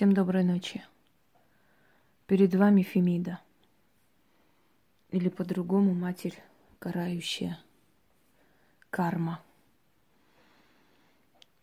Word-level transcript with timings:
Всем 0.00 0.14
доброй 0.14 0.44
ночи. 0.44 0.82
Перед 2.26 2.54
вами 2.54 2.80
Фемида. 2.80 3.38
Или 5.10 5.28
по-другому 5.28 5.92
матерь 5.92 6.42
карающая. 6.78 7.60
Карма. 8.88 9.42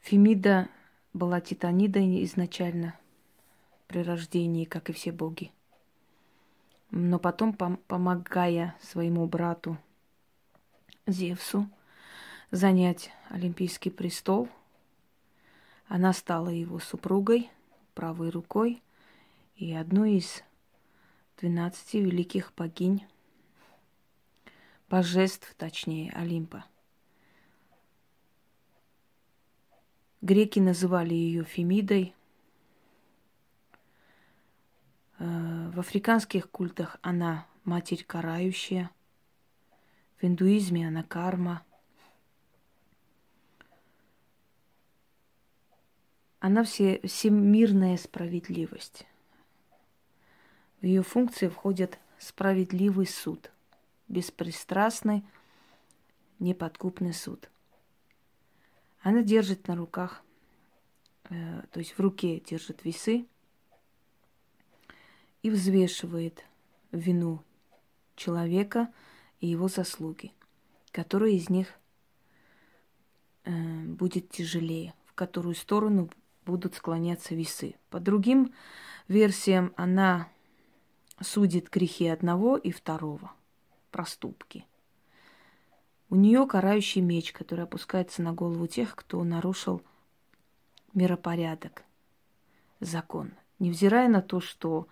Фемида 0.01 0.69
была 1.13 1.41
титанидой 1.41 2.23
изначально 2.25 2.93
при 3.87 4.03
рождении, 4.03 4.65
как 4.65 4.91
и 4.91 4.93
все 4.93 5.11
боги. 5.11 5.51
Но 6.91 7.17
потом, 7.17 7.55
пом- 7.57 7.79
помогая 7.87 8.75
своему 8.83 9.25
брату 9.25 9.79
Зевсу 11.07 11.67
занять 12.51 13.09
Олимпийский 13.29 13.89
престол, 13.89 14.47
она 15.87 16.13
стала 16.13 16.49
его 16.49 16.77
супругой– 16.77 17.49
правой 17.97 18.29
рукой 18.29 18.83
и 19.55 19.73
одной 19.73 20.17
из 20.17 20.43
двенадцати 21.39 21.97
великих 21.97 22.53
богинь, 22.55 23.03
божеств, 24.87 25.55
точнее, 25.57 26.11
Олимпа. 26.11 26.63
Греки 30.21 30.59
называли 30.59 31.15
ее 31.15 31.43
Фемидой. 31.43 32.13
Э, 35.17 35.71
в 35.73 35.79
африканских 35.79 36.51
культах 36.51 36.97
она 37.01 37.47
матерь 37.63 38.03
карающая. 38.05 38.91
В 40.21 40.23
индуизме 40.23 40.87
она 40.87 41.01
карма– 41.01 41.63
Она 46.39 46.63
все, 46.63 46.99
всемирная 47.03 47.97
справедливость. 47.97 49.07
В 50.81 50.85
ее 50.85 51.01
функции 51.01 51.47
входит 51.47 51.97
справедливый 52.19 53.07
суд, 53.07 53.51
беспристрастный, 54.07 55.23
неподкупный 56.39 57.13
суд. 57.13 57.49
Она 59.01 59.23
держит 59.23 59.67
на 59.67 59.75
руках, 59.75 60.23
э, 61.29 61.63
то 61.71 61.79
есть 61.79 61.97
в 61.97 61.99
руке 61.99 62.39
держит 62.39 62.83
весы 62.83 63.25
и 65.41 65.49
взвешивает 65.49 66.43
вину 66.91 67.43
человека 68.15 68.93
и 69.39 69.47
его 69.47 69.67
заслуги, 69.67 70.31
которые 70.91 71.37
из 71.37 71.49
них 71.49 71.67
э, 73.43 73.51
будет 73.85 74.29
тяжелее, 74.29 74.93
в 75.05 75.13
которую 75.13 75.55
сторону 75.55 76.09
будут 76.47 76.75
склоняться 76.75 77.35
весы. 77.35 77.75
По 77.89 77.99
другим 77.99 78.53
версиям 79.07 79.73
она 79.75 80.29
судит 81.19 81.69
грехи 81.69 82.07
одного 82.07 82.57
и 82.57 82.71
второго, 82.71 83.31
проступки. 83.91 84.65
У 86.09 86.15
нее 86.15 86.47
карающий 86.47 87.01
меч, 87.01 87.33
который 87.33 87.65
опускается 87.65 88.21
на 88.21 88.31
голову 88.31 88.65
тех, 88.65 88.95
кто 88.95 89.23
нарушил 89.23 89.81
миропорядок, 90.93 91.83
закон. 92.79 93.33
Невзирая 93.59 94.07
на 94.07 94.21
то, 94.21 94.39
что 94.39 94.87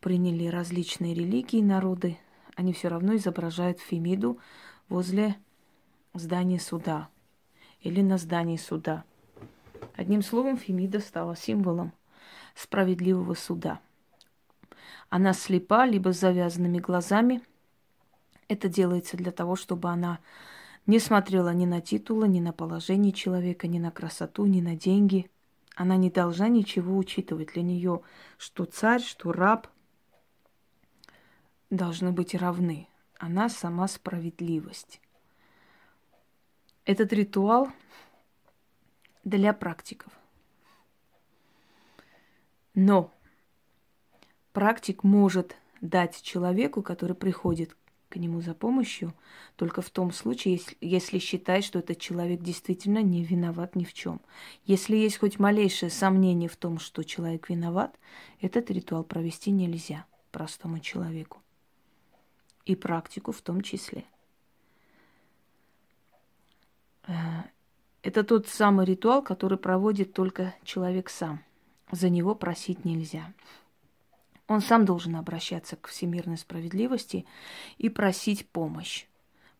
приняли 0.00 0.46
различные 0.46 1.14
религии 1.14 1.60
народы, 1.60 2.16
они 2.54 2.72
все 2.72 2.88
равно 2.88 3.16
изображают 3.16 3.80
Фемиду 3.80 4.38
возле 4.88 5.36
здания 6.14 6.58
суда 6.58 7.08
или 7.80 8.00
на 8.00 8.16
здании 8.16 8.56
суда– 8.56 9.04
Одним 9.98 10.22
словом, 10.22 10.56
Фемида 10.56 11.00
стала 11.00 11.34
символом 11.34 11.92
справедливого 12.54 13.34
суда. 13.34 13.80
Она 15.08 15.32
слепа, 15.32 15.86
либо 15.86 16.12
с 16.12 16.20
завязанными 16.20 16.78
глазами. 16.78 17.42
Это 18.46 18.68
делается 18.68 19.16
для 19.16 19.32
того, 19.32 19.56
чтобы 19.56 19.88
она 19.88 20.20
не 20.86 21.00
смотрела 21.00 21.52
ни 21.52 21.66
на 21.66 21.80
титулы, 21.80 22.28
ни 22.28 22.38
на 22.38 22.52
положение 22.52 23.10
человека, 23.10 23.66
ни 23.66 23.80
на 23.80 23.90
красоту, 23.90 24.46
ни 24.46 24.60
на 24.60 24.76
деньги. 24.76 25.28
Она 25.74 25.96
не 25.96 26.10
должна 26.10 26.46
ничего 26.46 26.96
учитывать. 26.96 27.54
Для 27.54 27.62
нее 27.62 28.02
что 28.36 28.66
царь, 28.66 29.02
что 29.02 29.32
раб 29.32 29.66
должны 31.70 32.12
быть 32.12 32.36
равны. 32.36 32.86
Она 33.18 33.48
сама 33.48 33.88
справедливость. 33.88 35.00
Этот 36.84 37.12
ритуал 37.12 37.72
для 39.28 39.52
практиков. 39.52 40.12
Но 42.74 43.12
практик 44.52 45.04
может 45.04 45.56
дать 45.80 46.22
человеку, 46.22 46.82
который 46.82 47.14
приходит 47.14 47.76
к 48.08 48.16
нему 48.16 48.40
за 48.40 48.54
помощью, 48.54 49.12
только 49.56 49.82
в 49.82 49.90
том 49.90 50.12
случае, 50.12 50.54
если, 50.54 50.76
если 50.80 51.18
считает, 51.18 51.62
что 51.64 51.80
этот 51.80 51.98
человек 51.98 52.40
действительно 52.40 53.02
не 53.02 53.22
виноват 53.22 53.76
ни 53.76 53.84
в 53.84 53.92
чем. 53.92 54.20
Если 54.64 54.96
есть 54.96 55.18
хоть 55.18 55.38
малейшее 55.38 55.90
сомнение 55.90 56.48
в 56.48 56.56
том, 56.56 56.78
что 56.78 57.02
человек 57.02 57.50
виноват, 57.50 57.98
этот 58.40 58.70
ритуал 58.70 59.04
провести 59.04 59.50
нельзя 59.50 60.06
простому 60.30 60.78
человеку. 60.78 61.42
И 62.64 62.74
практику 62.76 63.32
в 63.32 63.42
том 63.42 63.60
числе. 63.60 64.04
Это 68.08 68.24
тот 68.24 68.48
самый 68.48 68.86
ритуал, 68.86 69.20
который 69.20 69.58
проводит 69.58 70.14
только 70.14 70.54
человек 70.64 71.10
сам. 71.10 71.44
За 71.90 72.08
него 72.08 72.34
просить 72.34 72.86
нельзя. 72.86 73.34
Он 74.46 74.62
сам 74.62 74.86
должен 74.86 75.14
обращаться 75.16 75.76
к 75.76 75.88
всемирной 75.88 76.38
справедливости 76.38 77.26
и 77.76 77.90
просить 77.90 78.48
помощь, 78.48 79.04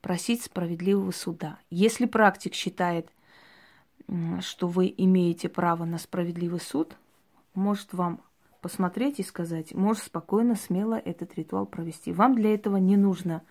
просить 0.01 0.41
справедливого 0.45 1.11
суда. 1.11 1.59
Если 1.69 2.07
практик 2.07 2.55
считает, 2.55 3.11
что 4.41 4.67
вы 4.67 4.95
имеете 4.97 5.51
право 5.51 5.85
на 5.85 5.99
справедливый 5.99 6.61
суд, 6.61 6.97
может 7.53 7.93
вам 7.93 8.23
посмотреть 8.63 9.21
и 9.21 9.25
сказать, 9.25 9.75
может 9.75 10.05
спокойно, 10.05 10.55
смело 10.55 10.95
этот 10.95 11.35
ритуал 11.35 11.67
провести. 11.67 12.15
Вам 12.15 12.35
для 12.35 12.55
этого 12.55 12.79
не 12.79 12.97
нужно 12.97 13.43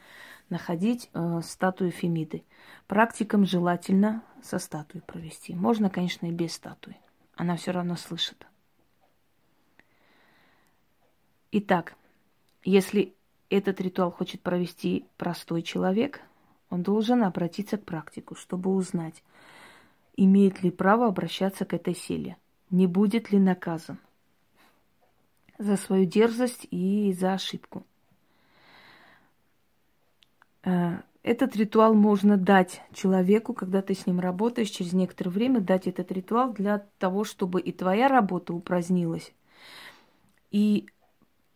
находить 0.50 1.10
э, 1.14 1.42
статую 1.44 1.92
Фемиды. 1.92 2.44
Практикам 2.88 3.46
желательно 3.46 4.24
со 4.42 4.60
статуей 4.60 5.02
провести. 5.02 5.54
Можно, 5.54 5.90
конечно, 5.90 6.28
и 6.28 6.32
без 6.32 6.54
статуи. 6.54 6.98
Она 7.36 7.56
все 7.58 7.72
равно 7.72 7.96
слышит. 7.96 8.48
Итак, 11.52 11.96
если 12.64 13.16
этот 13.50 13.80
ритуал 13.80 14.12
хочет 14.12 14.42
провести 14.42 15.06
простой 15.18 15.62
человек, 15.62 16.22
он 16.70 16.84
должен 16.84 17.24
обратиться 17.24 17.78
к 17.78 17.86
практику, 17.86 18.36
чтобы 18.36 18.72
узнать, 18.72 19.24
имеет 20.18 20.64
ли 20.64 20.72
право 20.72 21.08
обращаться 21.08 21.66
к 21.66 21.74
этой 21.74 21.96
силе, 21.96 22.38
не 22.70 22.88
будет 22.88 23.32
ли 23.32 23.40
наказан 23.40 24.00
за 25.58 25.78
свою 25.78 26.06
дерзость 26.06 26.68
и 26.70 27.14
за 27.14 27.34
ошибку. 27.34 27.86
Э, 30.68 30.98
этот 31.24 31.56
ритуал 31.56 31.94
можно 31.94 32.38
дать 32.38 32.82
человеку, 32.94 33.54
когда 33.54 33.82
ты 33.82 33.94
с 33.94 34.06
ним 34.06 34.20
работаешь, 34.20 34.70
через 34.70 34.94
некоторое 34.94 35.30
время 35.30 35.62
дать 35.62 35.88
этот 35.88 36.12
ритуал 36.12 36.54
для 36.54 36.86
того, 37.00 37.24
чтобы 37.24 37.62
и 37.62 37.72
твоя 37.72 38.10
работа 38.10 38.54
упразднилась, 38.54 39.34
и 40.52 40.88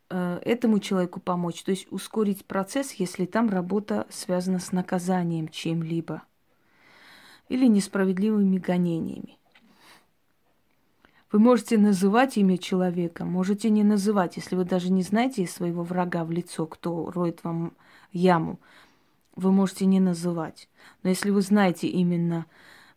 э, 0.09 0.39
этому 0.43 0.79
человеку 0.79 1.19
помочь, 1.19 1.61
то 1.63 1.71
есть 1.71 1.91
ускорить 1.91 2.45
процесс, 2.45 2.93
если 2.93 3.25
там 3.25 3.49
работа 3.49 4.07
связана 4.09 4.59
с 4.59 4.71
наказанием 4.71 5.49
чем-либо 5.49 6.23
или 7.49 7.67
несправедливыми 7.67 8.57
гонениями. 8.59 9.37
Вы 11.33 11.39
можете 11.39 11.77
называть 11.77 12.37
имя 12.37 12.57
человека, 12.57 13.25
можете 13.25 13.69
не 13.69 13.83
называть, 13.83 14.37
если 14.37 14.55
вы 14.55 14.63
даже 14.63 14.89
не 14.91 15.01
знаете 15.01 15.47
своего 15.47 15.83
врага 15.83 16.23
в 16.23 16.31
лицо, 16.31 16.65
кто 16.65 17.09
роет 17.11 17.43
вам 17.43 17.73
яму 18.11 18.59
вы 19.35 19.51
можете 19.51 19.85
не 19.85 19.99
называть. 19.99 20.69
Но 21.03 21.09
если 21.09 21.29
вы 21.29 21.41
знаете 21.41 21.87
именно, 21.87 22.45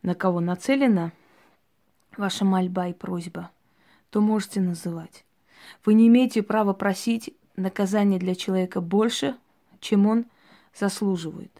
на 0.02 0.14
кого 0.14 0.40
нацелена 0.40 1.12
ваша 2.16 2.44
мольба 2.44 2.88
и 2.88 2.92
просьба, 2.92 3.50
то 4.10 4.20
можете 4.20 4.60
называть. 4.60 5.24
Вы 5.84 5.94
не 5.94 6.08
имеете 6.08 6.42
права 6.42 6.72
просить 6.72 7.34
наказание 7.56 8.18
для 8.18 8.34
человека 8.34 8.80
больше, 8.80 9.36
чем 9.80 10.06
он 10.06 10.26
заслуживает. 10.74 11.50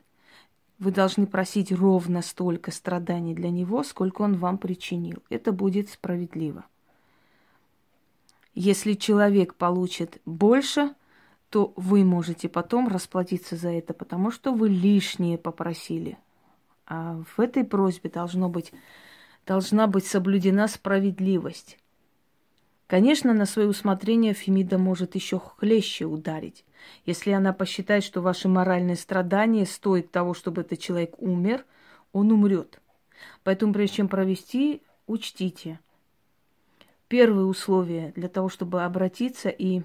Вы 0.79 0.91
должны 0.91 1.26
просить 1.26 1.73
ровно 1.73 2.21
столько 2.21 2.71
страданий 2.71 3.35
для 3.35 3.50
него, 3.50 3.85
сколько 3.85 4.23
он 4.23 4.37
вам 4.37 4.59
причинил. 4.59 5.23
Это 5.31 5.53
будет 5.53 5.88
справедливо. 5.88 6.65
Если 8.55 8.94
человек 8.94 9.55
получит 9.55 10.21
больше, 10.26 10.94
то 11.54 11.72
вы 11.76 12.04
можете 12.04 12.48
потом 12.48 12.88
расплатиться 12.88 13.54
за 13.54 13.68
это, 13.68 13.94
потому 13.94 14.32
что 14.32 14.52
вы 14.52 14.68
лишнее 14.68 15.38
попросили. 15.38 16.18
А 16.84 17.22
в 17.36 17.38
этой 17.38 17.62
просьбе 17.62 18.10
должно 18.10 18.48
быть, 18.48 18.72
должна 19.46 19.86
быть 19.86 20.04
соблюдена 20.04 20.66
справедливость. 20.66 21.78
Конечно, 22.88 23.32
на 23.32 23.46
свое 23.46 23.68
усмотрение 23.68 24.34
Фемида 24.34 24.78
может 24.78 25.14
еще 25.14 25.38
хлеще 25.38 26.06
ударить. 26.06 26.64
Если 27.06 27.30
она 27.30 27.52
посчитает, 27.52 28.02
что 28.02 28.20
ваше 28.20 28.48
моральное 28.48 28.96
страдание 28.96 29.64
стоит 29.64 30.10
того, 30.10 30.34
чтобы 30.34 30.62
этот 30.62 30.80
человек 30.80 31.14
умер, 31.22 31.64
он 32.12 32.32
умрет. 32.32 32.80
Поэтому, 33.44 33.72
прежде 33.72 33.98
чем 33.98 34.08
провести, 34.08 34.82
учтите. 35.06 35.78
Первое 37.06 37.44
условие 37.44 38.12
для 38.16 38.28
того, 38.28 38.48
чтобы 38.48 38.82
обратиться 38.82 39.50
и 39.50 39.82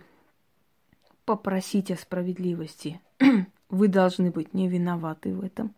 попросить 1.30 1.92
о 1.92 1.96
справедливости. 1.96 3.00
Вы 3.70 3.88
должны 3.88 4.32
быть 4.32 4.56
не 4.56 4.68
виноваты 4.68 5.32
в 5.36 5.44
этом. 5.44 5.76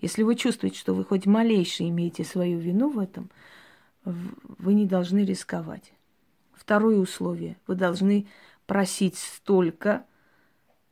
Если 0.00 0.22
вы 0.22 0.36
чувствуете, 0.36 0.78
что 0.78 0.94
вы 0.94 1.04
хоть 1.04 1.26
малейше 1.26 1.82
имеете 1.88 2.22
свою 2.22 2.60
вину 2.60 2.90
в 2.90 3.00
этом, 3.00 3.28
вы 4.04 4.72
не 4.72 4.86
должны 4.86 5.24
рисковать. 5.24 5.92
Второе 6.52 6.96
условие. 6.98 7.56
Вы 7.66 7.74
должны 7.74 8.28
просить 8.66 9.18
столько, 9.18 10.04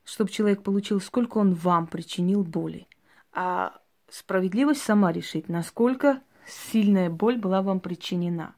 чтобы 0.03 0.33
человек 0.33 0.65
получил, 0.65 1.01
сколько 1.01 1.39
он 1.39 1.55
вам 1.55 1.87
причинил 1.87 2.43
боли. 2.43 2.89
А 3.33 3.81
справедливость 4.09 4.83
сама 4.83 5.13
решит, 5.13 5.49
насколько 5.49 6.21
сильная 6.45 7.09
боль 7.09 7.39
была 7.39 7.63
вам 7.63 7.79
причинена. 7.79 8.57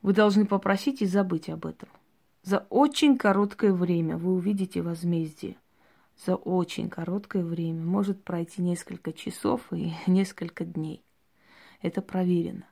Вы 0.00 0.12
должны 0.12 0.46
попросить 0.46 1.02
и 1.02 1.06
забыть 1.06 1.48
об 1.48 1.66
этом. 1.66 1.88
За 2.46 2.64
очень 2.70 3.18
короткое 3.18 3.72
время 3.72 4.16
вы 4.16 4.34
увидите 4.34 4.80
возмездие. 4.80 5.56
За 6.24 6.36
очень 6.36 6.88
короткое 6.88 7.42
время. 7.42 7.84
Может 7.84 8.22
пройти 8.22 8.62
несколько 8.62 9.12
часов 9.12 9.62
и 9.72 9.92
несколько 10.06 10.64
дней. 10.64 11.02
Это 11.82 12.02
проверено. 12.02 12.64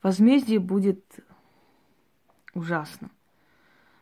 Возмездие 0.00 0.60
будет 0.60 1.02
ужасным. 2.54 3.10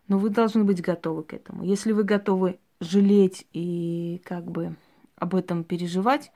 Но 0.09 0.19
вы 0.19 0.29
должны 0.29 0.63
быть 0.63 0.83
готовы 0.83 1.23
к 1.23 1.33
этому. 1.33 1.65
Если 1.65 1.93
вы 1.93 2.05
готовы 2.05 2.61
жалеть 2.79 3.47
и 3.55 4.21
как 4.27 4.45
бы 4.45 4.77
об 5.17 5.35
этом 5.35 5.65
переживать, 5.65 6.33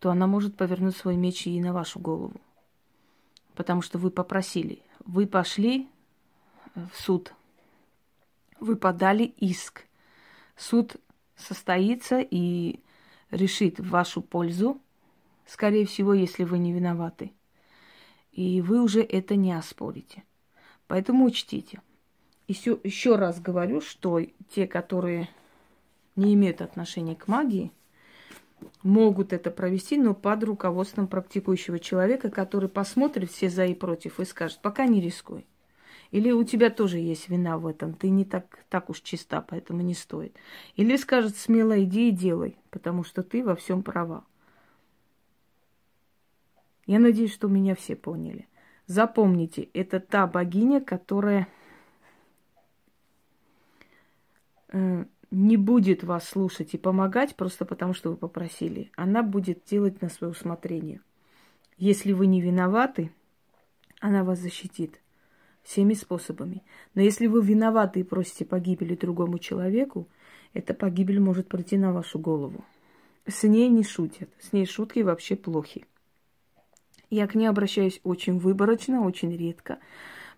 то 0.00 0.10
она 0.10 0.26
может 0.26 0.56
повернуть 0.56 0.96
свой 0.96 1.14
меч 1.14 1.46
и 1.46 1.60
на 1.60 1.72
вашу 1.72 2.00
голову. 2.00 2.40
Потому 3.54 3.80
что 3.80 3.98
вы 3.98 4.10
попросили. 4.10 4.82
Вы 5.04 5.28
пошли 5.28 5.88
в 6.74 6.90
суд. 6.94 7.32
Вы 8.60 8.76
подали 8.76 9.24
иск. 9.24 9.86
Суд 10.56 10.96
состоится 11.36 12.20
и 12.20 12.80
решит 13.30 13.80
в 13.80 13.88
вашу 13.88 14.22
пользу, 14.22 14.80
скорее 15.46 15.86
всего, 15.86 16.14
если 16.14 16.44
вы 16.44 16.58
не 16.58 16.72
виноваты. 16.72 17.32
И 18.32 18.62
вы 18.62 18.82
уже 18.82 19.02
это 19.02 19.36
не 19.36 19.52
оспорите. 19.52 20.22
Поэтому 20.86 21.24
учтите. 21.24 21.80
Еще, 22.48 22.78
еще 22.82 23.16
раз 23.16 23.40
говорю, 23.40 23.80
что 23.80 24.20
те, 24.54 24.66
которые 24.66 25.28
не 26.16 26.34
имеют 26.34 26.60
отношения 26.60 27.16
к 27.16 27.28
магии, 27.28 27.72
могут 28.82 29.32
это 29.32 29.50
провести, 29.50 29.96
но 29.96 30.14
под 30.14 30.44
руководством 30.44 31.08
практикующего 31.08 31.78
человека, 31.78 32.30
который 32.30 32.68
посмотрит 32.68 33.30
все 33.30 33.48
за 33.48 33.66
и 33.66 33.74
против 33.74 34.20
и 34.20 34.24
скажет, 34.24 34.60
пока 34.60 34.86
не 34.86 35.00
рискуй. 35.00 35.46
Или 36.12 36.30
у 36.30 36.44
тебя 36.44 36.68
тоже 36.68 36.98
есть 36.98 37.30
вина 37.30 37.56
в 37.56 37.66
этом, 37.66 37.94
ты 37.94 38.10
не 38.10 38.26
так, 38.26 38.64
так 38.68 38.90
уж 38.90 39.00
чиста, 39.00 39.40
поэтому 39.40 39.80
не 39.80 39.94
стоит. 39.94 40.36
Или 40.76 40.96
скажет, 40.96 41.36
смело 41.36 41.82
иди 41.82 42.10
и 42.10 42.12
делай, 42.12 42.58
потому 42.70 43.02
что 43.02 43.22
ты 43.22 43.42
во 43.42 43.56
всем 43.56 43.82
права. 43.82 44.24
Я 46.86 46.98
надеюсь, 46.98 47.32
что 47.32 47.48
меня 47.48 47.74
все 47.74 47.96
поняли. 47.96 48.46
Запомните, 48.86 49.70
это 49.72 50.00
та 50.00 50.26
богиня, 50.26 50.82
которая 50.82 51.48
э, 54.68 55.06
не 55.30 55.56
будет 55.56 56.04
вас 56.04 56.28
слушать 56.28 56.74
и 56.74 56.78
помогать 56.78 57.36
просто 57.36 57.64
потому, 57.64 57.94
что 57.94 58.10
вы 58.10 58.16
попросили. 58.18 58.90
Она 58.96 59.22
будет 59.22 59.64
делать 59.64 60.02
на 60.02 60.10
свое 60.10 60.32
усмотрение. 60.32 61.00
Если 61.78 62.12
вы 62.12 62.26
не 62.26 62.42
виноваты, 62.42 63.10
она 63.98 64.24
вас 64.24 64.38
защитит 64.38 65.01
всеми 65.62 65.94
способами. 65.94 66.62
Но 66.94 67.02
если 67.02 67.26
вы 67.26 67.42
виноваты 67.42 68.00
и 68.00 68.04
просите 68.04 68.44
погибели 68.44 68.94
другому 68.94 69.38
человеку, 69.38 70.08
эта 70.54 70.74
погибель 70.74 71.20
может 71.20 71.48
прийти 71.48 71.76
на 71.76 71.92
вашу 71.92 72.18
голову. 72.18 72.64
С 73.26 73.44
ней 73.44 73.68
не 73.68 73.84
шутят. 73.84 74.28
С 74.40 74.52
ней 74.52 74.66
шутки 74.66 75.00
вообще 75.00 75.36
плохи. 75.36 75.86
Я 77.08 77.26
к 77.26 77.34
ней 77.34 77.46
обращаюсь 77.46 78.00
очень 78.04 78.38
выборочно, 78.38 79.02
очень 79.02 79.36
редко, 79.36 79.78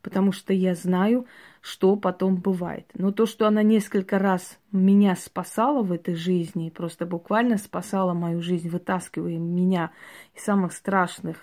потому 0.03 0.33
что 0.33 0.53
я 0.53 0.75
знаю, 0.75 1.27
что 1.61 1.97
потом 1.97 2.37
бывает. 2.37 2.91
Но 2.95 3.13
то, 3.13 3.27
что 3.27 3.47
она 3.47 3.63
несколько 3.63 4.19
раз 4.19 4.59
меня 4.73 5.15
спасала 5.15 5.83
в 5.83 5.93
этой 5.93 6.15
жизни, 6.15 6.71
просто 6.71 7.07
буквально 7.07 7.59
спасала 7.59 8.13
мою 8.13 8.43
жизнь, 8.43 8.69
вытаскивая 8.69 9.39
меня 9.39 9.93
из 10.35 10.43
самых 10.43 10.73
страшных 10.73 11.39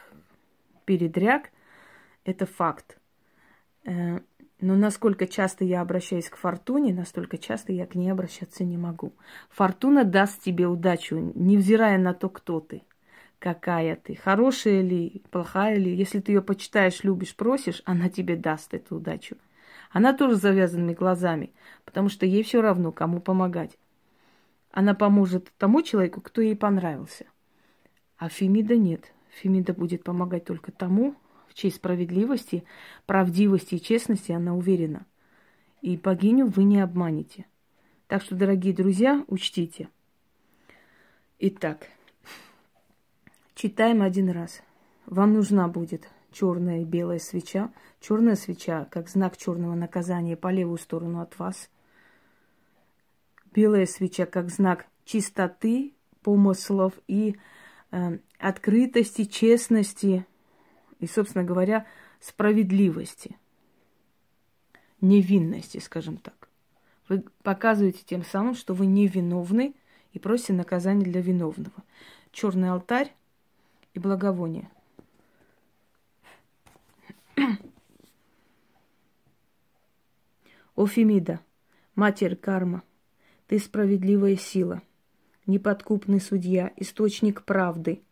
передряг, 0.85 1.49
это 2.25 2.45
факт. 2.45 3.00
Э, 3.83 4.19
но 4.59 4.75
насколько 4.75 5.25
часто 5.25 5.65
я 5.65 5.81
обращаюсь 5.81 6.29
к 6.29 6.37
фортуне, 6.37 6.93
настолько 6.93 7.37
часто 7.39 7.73
я 7.73 7.87
к 7.87 7.95
ней 7.95 8.11
обращаться 8.11 8.63
не 8.63 8.77
могу. 8.77 9.13
Фортуна 9.49 10.03
даст 10.03 10.41
тебе 10.43 10.67
удачу, 10.67 11.31
невзирая 11.33 11.97
на 11.97 12.13
то, 12.13 12.29
кто 12.29 12.59
ты, 12.59 12.83
какая 13.39 13.95
ты, 13.95 14.15
хорошая 14.15 14.81
ли, 14.81 15.23
плохая 15.31 15.77
ли. 15.77 15.95
Если 15.95 16.19
ты 16.19 16.33
ее 16.33 16.43
почитаешь, 16.43 17.03
любишь, 17.03 17.35
просишь, 17.35 17.81
она 17.85 18.07
тебе 18.09 18.35
даст 18.35 18.75
эту 18.75 18.97
удачу. 18.97 19.35
Она 19.89 20.13
тоже 20.13 20.35
с 20.35 20.41
завязанными 20.41 20.93
глазами, 20.93 21.51
потому 21.83 22.09
что 22.09 22.27
ей 22.27 22.43
все 22.43 22.61
равно, 22.61 22.91
кому 22.91 23.19
помогать. 23.19 23.77
Она 24.71 24.93
поможет 24.93 25.51
тому 25.57 25.81
человеку, 25.81 26.21
кто 26.21 26.41
ей 26.41 26.55
понравился. 26.55 27.25
А 28.17 28.29
Фемида 28.29 28.77
нет. 28.77 29.11
Фемида 29.31 29.73
будет 29.73 30.03
помогать 30.03 30.45
только 30.45 30.71
тому, 30.71 31.15
в 31.51 31.53
честь 31.53 31.75
справедливости, 31.77 32.63
правдивости 33.05 33.75
и 33.75 33.81
честности 33.81 34.31
она 34.31 34.55
уверена. 34.55 35.05
И 35.81 35.97
богиню 35.97 36.45
вы 36.45 36.63
не 36.63 36.79
обманете. 36.79 37.45
Так 38.07 38.21
что, 38.21 38.35
дорогие 38.35 38.73
друзья, 38.73 39.25
учтите. 39.27 39.89
Итак, 41.39 41.89
читаем 43.53 44.01
один 44.01 44.29
раз. 44.29 44.61
Вам 45.05 45.33
нужна 45.33 45.67
будет 45.67 46.07
черная 46.31 46.81
и 46.81 46.85
белая 46.85 47.19
свеча. 47.19 47.73
Черная 47.99 48.35
свеча, 48.35 48.85
как 48.85 49.09
знак 49.09 49.35
черного 49.35 49.75
наказания, 49.75 50.37
по 50.37 50.51
левую 50.51 50.77
сторону 50.77 51.19
от 51.19 51.37
вас. 51.37 51.69
Белая 53.53 53.85
свеча, 53.85 54.25
как 54.25 54.49
знак 54.49 54.85
чистоты, 55.03 55.95
помыслов 56.21 56.93
и 57.07 57.35
э, 57.91 58.19
открытости, 58.39 59.25
честности, 59.25 60.25
и, 61.01 61.07
собственно 61.07 61.43
говоря, 61.43 61.85
справедливости, 62.21 63.35
невинности, 65.01 65.79
скажем 65.79 66.15
так. 66.17 66.47
Вы 67.09 67.25
показываете 67.43 68.03
тем 68.05 68.23
самым, 68.23 68.55
что 68.55 68.73
вы 68.73 68.85
невиновны 68.85 69.75
и 70.13 70.19
просите 70.19 70.53
наказания 70.53 71.03
для 71.03 71.19
виновного. 71.21 71.83
Черный 72.31 72.69
алтарь 72.69 73.13
и 73.95 73.99
благовоние. 73.99 74.69
О 80.75 80.85
Фемида, 80.85 81.41
Матерь 81.95 82.35
Карма, 82.35 82.83
ты 83.47 83.57
справедливая 83.57 84.35
сила, 84.37 84.83
неподкупный 85.47 86.21
судья, 86.21 86.71
источник 86.77 87.43
правды– 87.43 88.03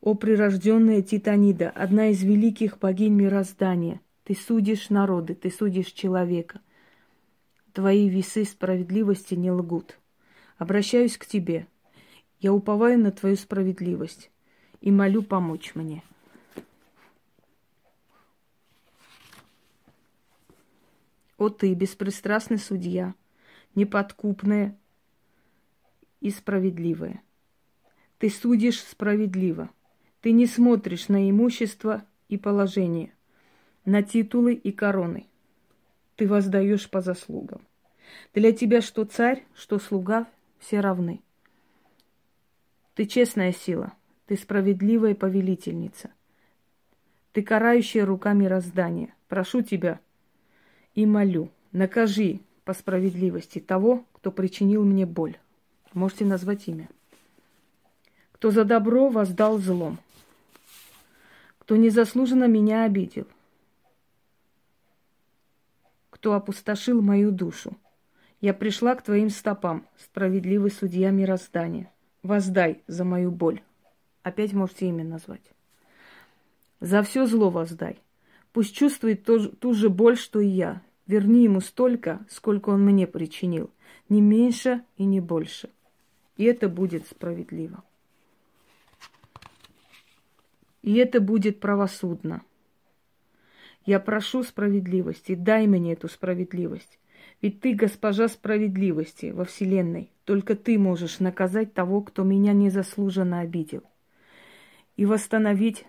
о 0.00 0.14
прирожденная 0.14 1.02
Титанида, 1.02 1.68
одна 1.70 2.08
из 2.08 2.22
великих 2.22 2.78
богинь 2.78 3.12
мироздания, 3.12 4.00
ты 4.24 4.34
судишь 4.34 4.88
народы, 4.88 5.34
ты 5.34 5.50
судишь 5.50 5.92
человека. 5.92 6.60
Твои 7.74 8.08
весы 8.08 8.44
справедливости 8.44 9.34
не 9.34 9.50
лгут. 9.50 9.98
Обращаюсь 10.56 11.18
к 11.18 11.26
тебе. 11.26 11.66
Я 12.40 12.52
уповаю 12.54 12.98
на 12.98 13.12
твою 13.12 13.36
справедливость 13.36 14.30
и 14.80 14.90
молю 14.90 15.22
помочь 15.22 15.74
мне. 15.74 16.02
О 21.36 21.48
ты, 21.50 21.74
беспристрастный 21.74 22.58
судья, 22.58 23.14
неподкупная 23.74 24.78
и 26.20 26.30
справедливая. 26.30 27.22
Ты 28.18 28.30
судишь 28.30 28.82
справедливо– 28.82 29.68
ты 30.20 30.32
не 30.32 30.46
смотришь 30.46 31.08
на 31.08 31.30
имущество 31.30 32.04
и 32.28 32.36
положение, 32.36 33.12
на 33.84 34.02
титулы 34.02 34.54
и 34.54 34.72
короны. 34.72 35.26
Ты 36.16 36.28
воздаешь 36.28 36.90
по 36.90 37.00
заслугам. 37.00 37.62
Для 38.34 38.52
тебя 38.52 38.82
что 38.82 39.04
царь, 39.04 39.44
что 39.54 39.78
слуга, 39.78 40.26
все 40.58 40.80
равны. 40.80 41.20
Ты 42.94 43.06
честная 43.06 43.52
сила, 43.52 43.94
ты 44.26 44.36
справедливая 44.36 45.14
повелительница. 45.14 46.10
Ты 47.32 47.42
карающая 47.42 48.04
рука 48.04 48.32
мироздания. 48.32 49.14
прошу 49.28 49.62
тебя 49.62 50.00
и 50.94 51.06
молю, 51.06 51.48
накажи 51.72 52.40
по 52.64 52.74
справедливости 52.74 53.60
того, 53.60 54.04
кто 54.12 54.30
причинил 54.32 54.84
мне 54.84 55.06
боль. 55.06 55.38
Можете 55.94 56.24
назвать 56.24 56.68
имя. 56.68 56.88
Кто 58.32 58.50
за 58.50 58.64
добро 58.64 59.08
воздал 59.08 59.58
злом. 59.58 59.98
Кто 61.70 61.76
незаслуженно 61.76 62.48
меня 62.48 62.82
обидел. 62.82 63.28
Кто 66.10 66.32
опустошил 66.32 67.00
мою 67.00 67.30
душу. 67.30 67.76
Я 68.40 68.54
пришла 68.54 68.96
к 68.96 69.02
твоим 69.04 69.30
стопам, 69.30 69.86
справедливый 69.96 70.72
судья 70.72 71.10
мироздания. 71.12 71.92
Воздай 72.24 72.82
за 72.88 73.04
мою 73.04 73.30
боль. 73.30 73.62
Опять 74.24 74.52
можете 74.52 74.88
имя 74.88 75.04
назвать. 75.04 75.52
За 76.80 77.04
все 77.04 77.24
зло 77.26 77.50
воздай. 77.50 78.00
Пусть 78.52 78.74
чувствует 78.74 79.22
ту, 79.24 79.46
ту 79.50 79.72
же 79.72 79.90
боль, 79.90 80.16
что 80.16 80.40
и 80.40 80.48
я. 80.48 80.82
Верни 81.06 81.44
ему 81.44 81.60
столько, 81.60 82.26
сколько 82.28 82.70
он 82.70 82.84
мне 82.84 83.06
причинил. 83.06 83.70
Не 84.08 84.20
меньше 84.20 84.82
и 84.96 85.04
не 85.04 85.20
больше. 85.20 85.70
И 86.36 86.42
это 86.42 86.68
будет 86.68 87.06
справедливо. 87.06 87.84
И 90.82 90.94
это 90.96 91.20
будет 91.20 91.60
правосудно. 91.60 92.42
Я 93.84 94.00
прошу 94.00 94.42
справедливости, 94.42 95.34
дай 95.34 95.66
мне 95.66 95.92
эту 95.92 96.08
справедливость. 96.08 96.98
Ведь 97.42 97.60
ты 97.60 97.74
госпожа 97.74 98.28
справедливости 98.28 99.30
во 99.30 99.44
Вселенной. 99.44 100.10
Только 100.24 100.54
ты 100.54 100.78
можешь 100.78 101.20
наказать 101.20 101.72
того, 101.72 102.02
кто 102.02 102.22
меня 102.22 102.52
незаслуженно 102.52 103.40
обидел. 103.40 103.82
И 104.96 105.06
восстановить 105.06 105.86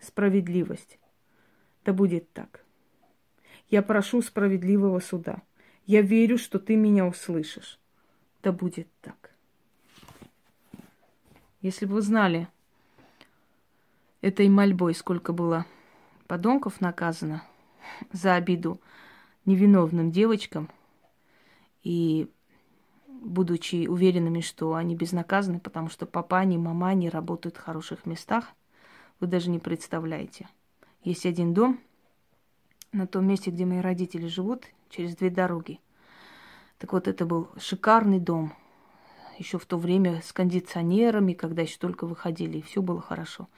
справедливость. 0.00 0.98
Да 1.84 1.92
будет 1.92 2.32
так. 2.32 2.64
Я 3.70 3.82
прошу 3.82 4.22
справедливого 4.22 4.98
суда. 4.98 5.42
Я 5.86 6.02
верю, 6.02 6.38
что 6.38 6.58
ты 6.58 6.76
меня 6.76 7.06
услышишь. 7.06 7.78
Да 8.42 8.52
будет 8.52 8.88
так. 9.00 9.30
Если 11.60 11.86
бы 11.86 11.94
вы 11.94 12.02
знали 12.02 12.48
этой 14.28 14.48
мольбой, 14.48 14.94
сколько 14.94 15.32
было 15.32 15.66
подонков 16.26 16.80
наказано 16.80 17.42
за 18.12 18.34
обиду 18.34 18.80
невиновным 19.44 20.10
девочкам, 20.10 20.68
и 21.82 22.30
будучи 23.06 23.86
уверенными, 23.86 24.40
что 24.40 24.74
они 24.74 24.94
безнаказаны, 24.94 25.60
потому 25.60 25.88
что 25.88 26.06
папа, 26.06 26.44
ни 26.44 26.56
мама 26.56 26.94
не 26.94 27.08
работают 27.08 27.56
в 27.56 27.62
хороших 27.62 28.06
местах, 28.06 28.52
вы 29.20 29.26
даже 29.26 29.50
не 29.50 29.58
представляете. 29.58 30.48
Есть 31.02 31.26
один 31.26 31.54
дом 31.54 31.80
на 32.92 33.06
том 33.06 33.26
месте, 33.26 33.50
где 33.50 33.64
мои 33.64 33.80
родители 33.80 34.26
живут, 34.26 34.66
через 34.90 35.16
две 35.16 35.30
дороги. 35.30 35.80
Так 36.78 36.92
вот, 36.92 37.08
это 37.08 37.26
был 37.26 37.48
шикарный 37.58 38.20
дом. 38.20 38.52
Еще 39.38 39.58
в 39.58 39.66
то 39.66 39.76
время 39.78 40.20
с 40.22 40.32
кондиционерами, 40.32 41.32
когда 41.32 41.62
еще 41.62 41.78
только 41.78 42.06
выходили, 42.06 42.58
и 42.58 42.62
все 42.62 42.82
было 42.82 43.00
хорошо. 43.00 43.48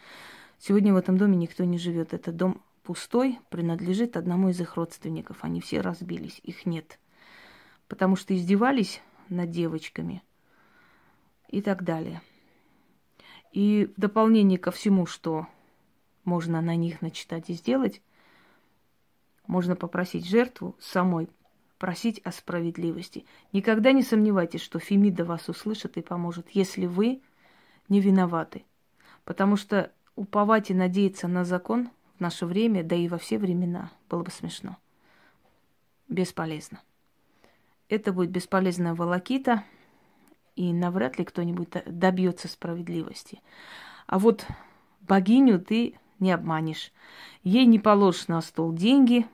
Сегодня 0.60 0.92
в 0.92 0.98
этом 0.98 1.16
доме 1.16 1.36
никто 1.36 1.64
не 1.64 1.78
живет. 1.78 2.12
Этот 2.12 2.36
дом 2.36 2.62
пустой, 2.82 3.38
принадлежит 3.48 4.16
одному 4.16 4.50
из 4.50 4.60
их 4.60 4.76
родственников. 4.76 5.38
Они 5.40 5.60
все 5.60 5.80
разбились, 5.80 6.40
их 6.42 6.66
нет. 6.66 6.98
Потому 7.88 8.14
что 8.14 8.36
издевались 8.36 9.00
над 9.30 9.50
девочками 9.50 10.22
и 11.48 11.62
так 11.62 11.82
далее. 11.82 12.20
И 13.52 13.90
в 13.96 14.00
дополнение 14.00 14.58
ко 14.58 14.70
всему, 14.70 15.06
что 15.06 15.46
можно 16.24 16.60
на 16.60 16.76
них 16.76 17.00
начитать 17.00 17.48
и 17.48 17.54
сделать, 17.54 18.02
можно 19.46 19.76
попросить 19.76 20.28
жертву 20.28 20.76
самой 20.78 21.28
просить 21.78 22.20
о 22.24 22.32
справедливости. 22.32 23.24
Никогда 23.54 23.92
не 23.92 24.02
сомневайтесь, 24.02 24.60
что 24.60 24.78
Фемида 24.78 25.24
вас 25.24 25.48
услышит 25.48 25.96
и 25.96 26.02
поможет, 26.02 26.50
если 26.50 26.84
вы 26.84 27.22
не 27.88 28.02
виноваты. 28.02 28.66
Потому 29.24 29.56
что 29.56 29.90
уповать 30.20 30.70
и 30.70 30.74
надеяться 30.74 31.28
на 31.28 31.46
закон 31.46 31.88
в 32.18 32.20
наше 32.20 32.44
время, 32.44 32.84
да 32.84 32.94
и 32.94 33.08
во 33.08 33.16
все 33.16 33.38
времена, 33.38 33.90
было 34.10 34.22
бы 34.22 34.30
смешно. 34.30 34.76
Бесполезно. 36.08 36.82
Это 37.88 38.12
будет 38.12 38.28
бесполезная 38.28 38.94
волокита, 38.94 39.64
и 40.56 40.74
навряд 40.74 41.18
ли 41.18 41.24
кто-нибудь 41.24 41.68
добьется 41.86 42.48
справедливости. 42.48 43.40
А 44.06 44.18
вот 44.18 44.46
богиню 45.00 45.58
ты 45.58 45.94
не 46.18 46.32
обманешь. 46.32 46.92
Ей 47.42 47.64
не 47.64 47.78
положишь 47.78 48.28
на 48.28 48.42
стол 48.42 48.74
деньги, 48.74 49.26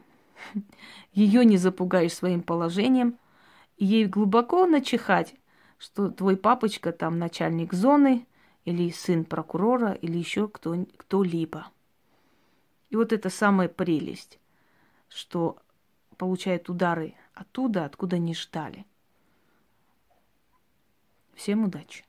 ее 1.13 1.45
не 1.45 1.57
запугаешь 1.57 2.15
своим 2.15 2.43
положением, 2.43 3.19
ей 3.77 4.07
глубоко 4.07 4.67
начихать, 4.67 5.35
что 5.79 6.11
твой 6.11 6.37
папочка 6.37 6.93
там 6.93 7.19
начальник 7.19 7.73
зоны, 7.73 8.25
или 8.67 8.91
сын 8.91 9.25
прокурора, 9.25 9.93
или 9.93 10.19
еще 10.19 10.49
кто, 10.49 10.85
кто-либо. 10.99 11.71
И 12.91 12.97
вот 12.97 13.13
это 13.13 13.31
самая 13.31 13.69
прелесть, 13.69 14.39
что 15.09 15.59
получает 16.19 16.69
удары 16.69 17.15
оттуда, 17.33 17.85
откуда 17.85 18.19
не 18.19 18.35
ждали. 18.35 18.85
Всем 21.35 21.65
удачи! 21.65 22.06